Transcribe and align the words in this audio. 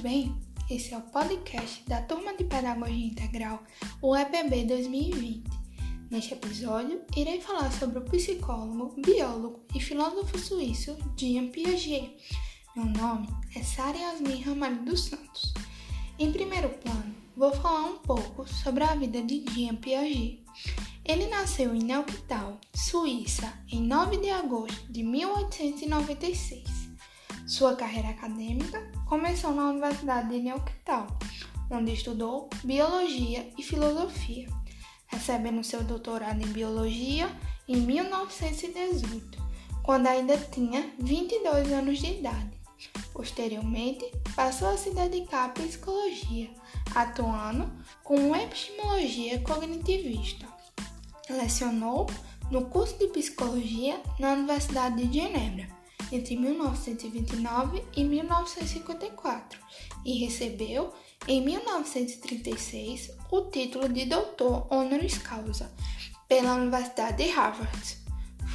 bem? 0.00 0.32
Esse 0.70 0.94
é 0.94 0.98
o 0.98 1.02
podcast 1.02 1.82
da 1.88 2.00
Turma 2.02 2.36
de 2.36 2.44
Pedagogia 2.44 3.06
Integral, 3.06 3.64
o 4.00 4.16
EPB 4.16 4.64
2020. 4.66 5.42
Neste 6.08 6.34
episódio, 6.34 7.02
irei 7.16 7.40
falar 7.40 7.72
sobre 7.72 7.98
o 7.98 8.04
psicólogo, 8.04 8.94
biólogo 9.02 9.60
e 9.74 9.80
filósofo 9.80 10.38
suíço 10.38 10.96
Jean 11.16 11.48
Piaget. 11.48 12.16
Meu 12.76 12.84
nome 12.84 13.26
é 13.56 13.62
Sara 13.62 13.98
Yasmin 13.98 14.40
Ramalho 14.42 14.84
dos 14.84 15.06
Santos. 15.06 15.52
Em 16.16 16.30
primeiro 16.30 16.68
plano, 16.68 17.14
vou 17.36 17.52
falar 17.52 17.86
um 17.86 17.98
pouco 17.98 18.46
sobre 18.46 18.84
a 18.84 18.94
vida 18.94 19.20
de 19.20 19.44
Jean 19.52 19.74
Piaget. 19.74 20.44
Ele 21.04 21.26
nasceu 21.26 21.74
em 21.74 21.82
Neuchâtel, 21.82 22.58
Suíça, 22.72 23.52
em 23.72 23.82
9 23.82 24.18
de 24.18 24.30
agosto 24.30 24.92
de 24.92 25.02
1896. 25.02 26.62
Sua 27.48 27.74
carreira 27.74 28.10
acadêmica 28.10 28.97
começou 29.08 29.54
na 29.54 29.70
Universidade 29.70 30.28
de 30.28 30.40
Neuchâtel, 30.40 31.06
onde 31.70 31.94
estudou 31.94 32.50
biologia 32.62 33.50
e 33.56 33.62
filosofia, 33.62 34.46
recebendo 35.06 35.64
seu 35.64 35.82
doutorado 35.82 36.42
em 36.42 36.52
biologia 36.52 37.26
em 37.66 37.76
1918, 37.78 39.42
quando 39.82 40.08
ainda 40.08 40.36
tinha 40.36 40.92
22 40.98 41.72
anos 41.72 41.98
de 41.98 42.18
idade. 42.18 42.58
Posteriormente, 43.14 44.04
passou 44.36 44.68
a 44.68 44.76
se 44.76 44.90
dedicar 44.90 45.46
à 45.46 45.48
psicologia, 45.48 46.50
atuando 46.94 47.72
com 48.04 48.36
epistemologia 48.36 49.40
cognitivista. 49.40 50.46
Lecionou 51.30 52.06
no 52.50 52.66
curso 52.66 52.98
de 52.98 53.08
psicologia 53.08 54.00
na 54.18 54.34
Universidade 54.34 55.06
de 55.06 55.18
Genebra 55.18 55.77
entre 56.10 56.36
1929 56.36 57.84
e 57.96 58.04
1954 58.04 59.60
e 60.04 60.18
recebeu, 60.18 60.92
em 61.26 61.44
1936, 61.44 63.10
o 63.30 63.42
título 63.42 63.88
de 63.88 64.06
doutor 64.06 64.66
honoris 64.70 65.18
causa 65.18 65.70
pela 66.28 66.54
Universidade 66.54 67.24
de 67.24 67.30
Harvard. 67.30 67.98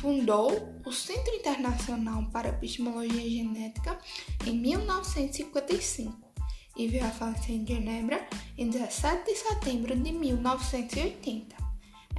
Fundou 0.02 0.52
o 0.86 0.92
Centro 0.92 1.34
Internacional 1.36 2.26
para 2.32 2.50
Epistemologia 2.50 3.30
Genética 3.30 3.98
em 4.45 4.58
1955 4.58 6.34
e 6.76 6.88
veio 6.88 7.06
a 7.06 7.12
falecer 7.12 7.56
em 7.56 7.66
Genebra 7.66 8.28
em 8.58 8.70
17 8.70 9.26
de 9.26 9.36
setembro 9.36 9.95
de 9.95 10.12
1980. 10.12 11.62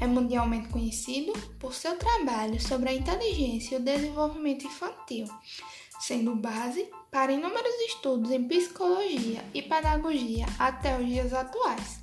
É 0.01 0.07
mundialmente 0.07 0.69
conhecido 0.69 1.33
por 1.59 1.73
seu 1.75 1.97
trabalho 1.97 2.61
sobre 2.61 2.91
a 2.91 2.95
inteligência 2.95 3.77
e 3.77 3.79
o 3.79 3.85
desenvolvimento 3.85 4.67
infantil, 4.67 5.27
sendo 6.01 6.35
base 6.35 6.89
para 7.11 7.33
inúmeros 7.33 7.75
estudos 7.89 8.31
em 8.31 8.47
psicologia 8.47 9.45
e 9.55 9.63
pedagogia 9.63 10.47
até 10.59 10.99
os 10.99 11.07
dias 11.07 11.33
atuais. 11.33 12.01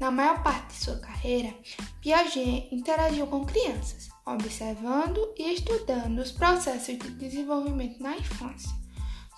Na 0.00 0.10
maior 0.10 0.42
parte 0.42 0.74
de 0.74 0.84
sua 0.84 0.98
carreira, 0.98 1.54
Piaget 2.00 2.68
interagiu 2.72 3.26
com 3.26 3.44
crianças, 3.44 4.08
observando 4.26 5.32
e 5.36 5.54
estudando 5.54 6.18
os 6.18 6.32
processos 6.32 6.98
de 6.98 7.10
desenvolvimento 7.10 8.02
na 8.02 8.16
infância, 8.16 8.70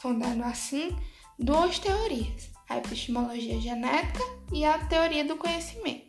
fundando 0.00 0.44
assim 0.44 0.97
duas 1.38 1.78
teorias, 1.78 2.50
a 2.69 2.78
epistemologia 2.78 3.60
genética 3.60 4.25
e 4.53 4.64
a 4.64 4.78
teoria 4.86 5.25
do 5.25 5.36
conhecimento. 5.36 6.06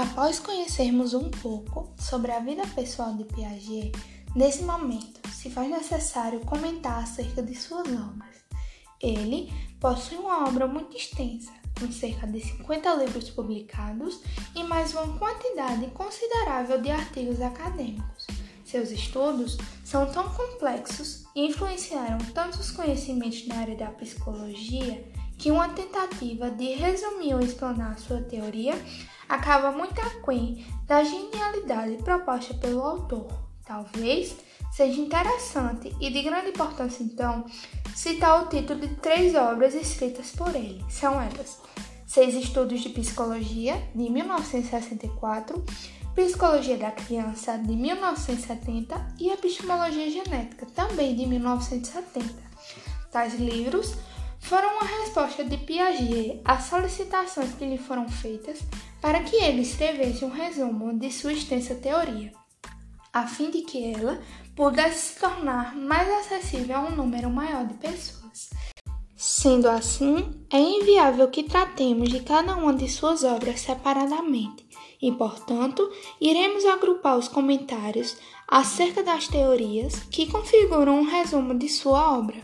Após 0.00 0.38
conhecermos 0.38 1.12
um 1.12 1.28
pouco 1.28 1.92
sobre 1.98 2.30
a 2.30 2.38
vida 2.38 2.64
pessoal 2.68 3.14
de 3.14 3.24
Piaget, 3.24 3.90
nesse 4.32 4.62
momento 4.62 5.28
se 5.28 5.50
faz 5.50 5.68
necessário 5.68 6.38
comentar 6.42 7.02
acerca 7.02 7.42
de 7.42 7.52
suas 7.56 7.88
obras. 7.88 8.36
Ele 9.02 9.52
possui 9.80 10.18
uma 10.18 10.46
obra 10.46 10.68
muito 10.68 10.96
extensa, 10.96 11.50
com 11.80 11.90
cerca 11.90 12.28
de 12.28 12.40
50 12.40 12.94
livros 12.94 13.28
publicados 13.30 14.20
e 14.54 14.62
mais 14.62 14.92
uma 14.92 15.18
quantidade 15.18 15.88
considerável 15.88 16.80
de 16.80 16.92
artigos 16.92 17.40
acadêmicos. 17.40 18.24
Seus 18.64 18.92
estudos 18.92 19.58
são 19.84 20.06
tão 20.12 20.32
complexos 20.32 21.24
e 21.34 21.44
influenciaram 21.48 22.18
tantos 22.32 22.70
conhecimentos 22.70 23.48
na 23.48 23.56
área 23.56 23.74
da 23.74 23.90
psicologia 23.90 25.04
que 25.36 25.50
uma 25.50 25.68
tentativa 25.70 26.50
de 26.50 26.74
resumir 26.74 27.34
ou 27.34 27.40
explanar 27.40 27.98
sua 27.98 28.20
teoria 28.20 28.74
acaba 29.28 29.70
muito 29.70 30.00
aquém 30.00 30.66
da 30.86 31.04
genialidade 31.04 32.02
proposta 32.02 32.54
pelo 32.54 32.82
autor. 32.82 33.28
Talvez 33.64 34.34
seja 34.72 35.00
interessante 35.00 35.94
e 36.00 36.10
de 36.10 36.22
grande 36.22 36.50
importância, 36.50 37.02
então, 37.02 37.44
citar 37.94 38.42
o 38.42 38.48
título 38.48 38.80
de 38.80 38.94
três 38.96 39.34
obras 39.34 39.74
escritas 39.74 40.30
por 40.30 40.54
ele. 40.54 40.82
São 40.88 41.20
elas: 41.20 41.60
Seis 42.06 42.34
Estudos 42.34 42.80
de 42.80 42.88
Psicologia, 42.88 43.76
de 43.94 44.08
1964, 44.08 45.62
Psicologia 46.14 46.78
da 46.78 46.90
Criança, 46.90 47.58
de 47.58 47.76
1970 47.76 49.14
e 49.20 49.30
Epistemologia 49.30 50.10
Genética, 50.10 50.66
também 50.74 51.14
de 51.14 51.26
1970. 51.26 52.24
Tais 53.10 53.34
livros 53.34 53.94
foram 54.40 54.76
uma 54.76 54.84
resposta 54.84 55.44
de 55.44 55.58
Piaget 55.58 56.40
às 56.44 56.64
solicitações 56.64 57.54
que 57.54 57.66
lhe 57.66 57.78
foram 57.78 58.08
feitas 58.08 58.60
para 59.00 59.20
que 59.20 59.36
ele 59.36 59.62
escrevesse 59.62 60.24
um 60.24 60.30
resumo 60.30 60.98
de 60.98 61.10
sua 61.12 61.32
extensa 61.32 61.74
teoria, 61.74 62.32
a 63.12 63.26
fim 63.26 63.50
de 63.50 63.62
que 63.62 63.92
ela 63.92 64.20
pudesse 64.54 65.14
se 65.14 65.20
tornar 65.20 65.76
mais 65.76 66.08
acessível 66.08 66.76
a 66.76 66.80
um 66.80 66.96
número 66.96 67.30
maior 67.30 67.66
de 67.66 67.74
pessoas. 67.74 68.50
Sendo 69.16 69.68
assim, 69.68 70.46
é 70.50 70.58
inviável 70.58 71.28
que 71.28 71.42
tratemos 71.42 72.08
de 72.08 72.20
cada 72.20 72.56
uma 72.56 72.72
de 72.74 72.88
suas 72.88 73.24
obras 73.24 73.60
separadamente, 73.60 74.66
e, 75.00 75.12
portanto, 75.12 75.88
iremos 76.20 76.64
agrupar 76.64 77.16
os 77.16 77.28
comentários 77.28 78.16
acerca 78.46 79.02
das 79.02 79.28
teorias 79.28 79.94
que 80.10 80.30
configuram 80.30 81.00
um 81.00 81.04
resumo 81.04 81.56
de 81.56 81.68
sua 81.68 82.16
obra. 82.18 82.40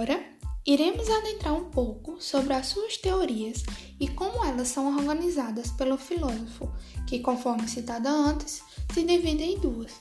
Agora, 0.00 0.18
iremos 0.66 1.10
adentrar 1.10 1.54
um 1.54 1.68
pouco 1.68 2.16
sobre 2.22 2.54
as 2.54 2.68
suas 2.68 2.96
teorias 2.96 3.62
e 4.00 4.08
como 4.08 4.42
elas 4.46 4.68
são 4.68 4.96
organizadas 4.96 5.72
pelo 5.72 5.98
filósofo, 5.98 6.72
que, 7.06 7.18
conforme 7.18 7.68
citada 7.68 8.08
antes, 8.10 8.62
se 8.94 9.04
divide 9.04 9.44
em 9.44 9.58
duas: 9.58 9.92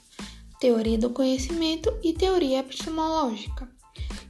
teoria 0.57 0.97
do 0.97 1.09
conhecimento 1.09 1.93
e 2.01 2.13
teoria 2.13 2.59
epistemológica. 2.59 3.69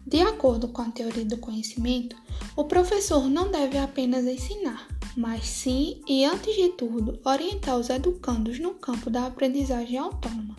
De 0.07 0.21
acordo 0.21 0.69
com 0.69 0.81
a 0.81 0.89
teoria 0.89 1.23
do 1.23 1.37
conhecimento, 1.37 2.15
o 2.55 2.63
professor 2.63 3.29
não 3.29 3.51
deve 3.51 3.77
apenas 3.77 4.25
ensinar, 4.25 4.87
mas 5.15 5.45
sim 5.45 6.01
e 6.07 6.25
antes 6.25 6.55
de 6.55 6.69
tudo 6.69 7.19
orientar 7.23 7.77
os 7.77 7.91
educandos 7.91 8.57
no 8.57 8.73
campo 8.73 9.07
da 9.11 9.27
aprendizagem 9.27 9.99
autônoma, 9.99 10.55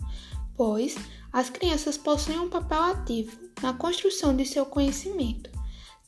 pois 0.55 0.95
as 1.33 1.49
crianças 1.49 1.97
possuem 1.97 2.39
um 2.39 2.47
papel 2.47 2.81
ativo 2.81 3.40
na 3.61 3.73
construção 3.73 4.35
de 4.35 4.45
seu 4.45 4.65
conhecimento, 4.65 5.49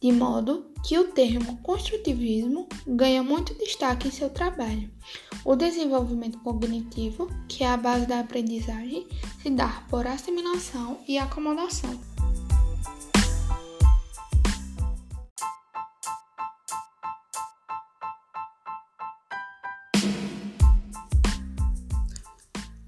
de 0.02 0.12
modo 0.12 0.66
que 0.84 0.98
o 0.98 1.06
termo 1.06 1.58
construtivismo 1.62 2.68
ganha 2.86 3.24
muito 3.24 3.54
destaque 3.54 4.08
em 4.08 4.12
seu 4.12 4.30
trabalho. 4.30 4.92
O 5.46 5.56
desenvolvimento 5.56 6.40
cognitivo, 6.40 7.30
que 7.48 7.64
é 7.64 7.70
a 7.70 7.78
base 7.78 8.06
da 8.06 8.20
aprendizagem, 8.20 9.08
se 9.42 9.50
dá 9.50 9.86
por 9.90 10.06
assimilação 10.06 11.00
e 11.08 11.18
acomodação. 11.18 12.00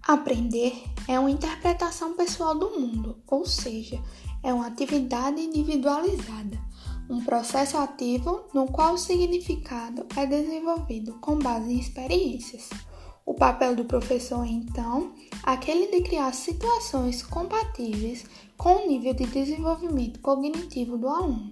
Aprender 0.08 0.95
é 1.08 1.20
uma 1.20 1.30
interpretação 1.30 2.16
pessoal 2.16 2.56
do 2.56 2.80
mundo, 2.80 3.18
ou 3.28 3.46
seja, 3.46 4.02
é 4.42 4.54
uma 4.54 4.68
atividade 4.68 5.40
individualizada, 5.40 6.60
um 7.10 7.24
processo 7.24 7.78
ativo 7.78 8.46
no 8.54 8.68
qual 8.68 8.94
o 8.94 8.98
significado 8.98 10.06
é 10.16 10.26
desenvolvido 10.26 11.14
com 11.22 11.38
base 11.38 11.74
em 11.74 11.80
experiências. 11.80 12.70
O 13.26 13.34
papel 13.34 13.76
do 13.76 13.86
professor 13.86 14.46
é, 14.46 14.50
então, 14.50 15.14
aquele 15.44 15.88
de 15.88 16.02
criar 16.02 16.32
situações 16.34 17.24
compatíveis 17.24 18.26
com 18.56 18.84
o 18.84 18.88
nível 18.88 19.14
de 19.14 19.26
desenvolvimento 19.26 20.20
cognitivo 20.20 20.98
do 20.98 21.08
aluno 21.08 21.52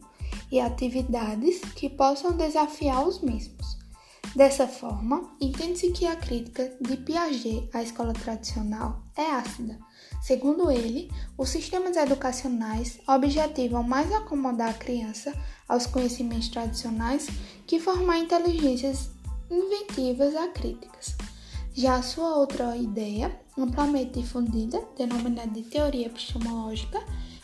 e 0.51 0.59
atividades 0.59 1.61
que 1.75 1.89
possam 1.89 2.37
desafiar 2.37 3.07
os 3.07 3.21
mesmos. 3.21 3.82
Dessa 4.35 4.67
forma, 4.67 5.35
entende-se 5.39 5.91
que 5.91 6.07
a 6.07 6.15
crítica 6.15 6.75
de 6.81 6.97
Piaget 6.97 7.69
à 7.71 7.83
escola 7.83 8.13
tradicional 8.13 9.03
é 9.15 9.29
ácida. 9.29 9.77
Segundo 10.23 10.71
ele, 10.71 11.11
os 11.37 11.49
sistemas 11.49 11.95
educacionais 11.95 12.99
objetivam 13.07 13.83
mais 13.83 14.11
acomodar 14.11 14.71
a 14.71 14.73
criança 14.73 15.31
aos 15.69 15.85
conhecimentos 15.85 16.47
tradicionais 16.47 17.27
que 17.67 17.79
formar 17.79 18.17
inteligências 18.17 19.11
inventivas 19.51 20.35
a 20.35 20.47
críticas. 20.47 21.15
Já 21.75 21.97
a 21.97 22.01
sua 22.01 22.35
outra 22.35 22.75
ideia, 22.75 23.39
amplamente 23.55 24.19
difundida, 24.19 24.83
denominada 24.97 25.51
de 25.51 25.61
teoria 25.61 26.07
epistemológica, 26.07 26.99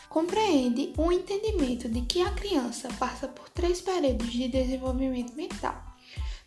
compreende 0.08 0.92
o 0.98 1.12
entendimento 1.12 1.88
de 1.88 2.00
que 2.00 2.20
a 2.20 2.32
criança 2.32 2.88
passa 2.98 3.28
por 3.28 3.48
três 3.48 3.80
períodos 3.80 4.32
de 4.32 4.48
desenvolvimento 4.48 5.36
mental 5.36 5.89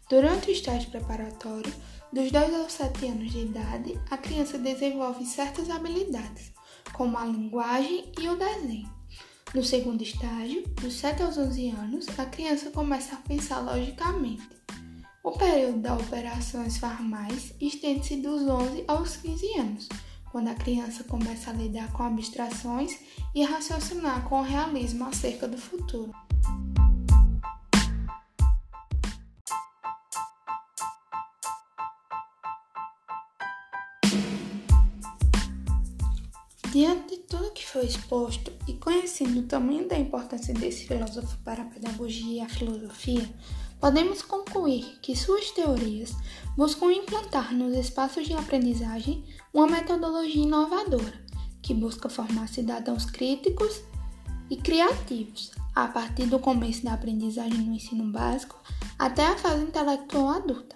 Durante 0.09 0.49
o 0.49 0.51
estágio 0.51 0.91
preparatório, 0.91 1.73
dos 2.11 2.31
2 2.31 2.53
aos 2.53 2.73
7 2.73 3.07
anos 3.07 3.31
de 3.31 3.39
idade, 3.39 3.99
a 4.11 4.17
criança 4.17 4.57
desenvolve 4.57 5.25
certas 5.25 5.69
habilidades, 5.69 6.51
como 6.91 7.17
a 7.17 7.25
linguagem 7.25 8.11
e 8.19 8.27
o 8.27 8.35
desenho. 8.35 8.91
No 9.55 9.63
segundo 9.63 10.01
estágio, 10.03 10.67
dos 10.81 10.95
7 10.95 11.23
aos 11.23 11.37
11 11.37 11.69
anos, 11.69 12.07
a 12.19 12.25
criança 12.25 12.69
começa 12.71 13.15
a 13.15 13.19
pensar 13.19 13.59
logicamente. 13.59 14.47
O 15.23 15.31
período 15.31 15.79
das 15.79 16.01
operações 16.01 16.77
formais 16.77 17.53
estende-se 17.61 18.17
dos 18.17 18.41
11 18.41 18.83
aos 18.87 19.15
15 19.15 19.59
anos, 19.59 19.89
quando 20.31 20.49
a 20.49 20.55
criança 20.55 21.03
começa 21.05 21.49
a 21.49 21.53
lidar 21.53 21.93
com 21.93 22.03
abstrações 22.03 22.99
e 23.33 23.43
raciocinar 23.43 24.27
com 24.27 24.41
o 24.41 24.43
realismo 24.43 25.05
acerca 25.05 25.47
do 25.47 25.57
futuro. 25.57 26.11
Diante 36.73 37.17
de 37.17 37.21
tudo 37.25 37.51
que 37.51 37.63
foi 37.63 37.85
exposto 37.85 38.51
e 38.67 38.73
conhecendo 38.73 39.41
o 39.41 39.43
tamanho 39.43 39.87
da 39.87 39.95
importância 39.95 40.55
desse 40.55 40.87
filósofo 40.87 41.37
para 41.43 41.61
a 41.61 41.65
pedagogia 41.67 42.33
e 42.33 42.41
a 42.41 42.49
filosofia, 42.49 43.31
podemos 43.79 44.23
concluir 44.23 44.97
que 44.99 45.15
suas 45.15 45.51
teorias 45.51 46.15
buscam 46.57 46.91
implantar 46.91 47.53
nos 47.53 47.77
espaços 47.77 48.25
de 48.25 48.33
aprendizagem 48.33 49.23
uma 49.53 49.67
metodologia 49.67 50.41
inovadora 50.41 51.13
que 51.61 51.75
busca 51.75 52.09
formar 52.09 52.47
cidadãos 52.47 53.05
críticos 53.05 53.83
e 54.49 54.57
criativos 54.57 55.51
a 55.75 55.87
partir 55.87 56.25
do 56.25 56.39
começo 56.39 56.83
da 56.83 56.93
aprendizagem 56.93 57.59
no 57.59 57.75
ensino 57.75 58.11
básico 58.11 58.59
até 58.97 59.27
a 59.27 59.37
fase 59.37 59.61
intelectual 59.61 60.29
adulta, 60.29 60.75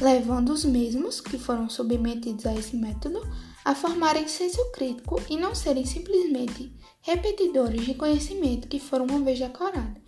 levando 0.00 0.50
os 0.50 0.64
mesmos 0.64 1.20
que 1.20 1.36
foram 1.36 1.68
submetidos 1.68 2.46
a 2.46 2.54
esse 2.54 2.76
método 2.76 3.20
a 3.66 3.74
formarem 3.74 4.28
senso 4.28 4.64
crítico 4.70 5.20
e 5.28 5.36
não 5.36 5.52
serem 5.52 5.84
simplesmente 5.84 6.72
repetidores 7.02 7.84
de 7.84 7.94
conhecimento 7.94 8.68
que 8.68 8.78
foram 8.78 9.06
uma 9.06 9.18
vez 9.18 9.40
decorado, 9.40 10.00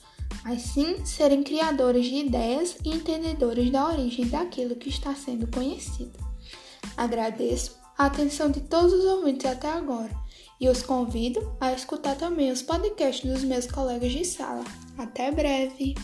mas 0.44 0.62
sim 0.62 1.04
serem 1.04 1.42
criadores 1.42 2.06
de 2.06 2.14
ideias 2.14 2.76
e 2.84 2.90
entendedores 2.90 3.68
da 3.72 3.88
origem 3.88 4.28
daquilo 4.28 4.76
que 4.76 4.88
está 4.88 5.12
sendo 5.12 5.48
conhecido. 5.48 6.16
Agradeço 6.96 7.76
a 7.98 8.06
atenção 8.06 8.48
de 8.48 8.60
todos 8.60 8.92
os 8.92 9.04
ouvintes 9.04 9.46
até 9.50 9.72
agora 9.72 10.14
e 10.60 10.68
os 10.68 10.80
convido 10.80 11.56
a 11.60 11.72
escutar 11.72 12.14
também 12.14 12.52
os 12.52 12.62
podcasts 12.62 13.28
dos 13.28 13.42
meus 13.42 13.66
colegas 13.66 14.12
de 14.12 14.24
sala. 14.24 14.62
Até 14.96 15.32
breve! 15.32 15.96